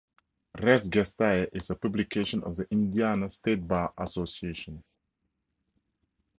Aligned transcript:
"Res 0.59 0.89
Gestae" 0.89 1.47
is 1.53 1.69
a 1.69 1.75
publication 1.75 2.43
of 2.43 2.55
the 2.55 2.65
Indiana 2.71 3.29
State 3.29 3.67
Bar 3.67 3.93
Association. 3.99 4.83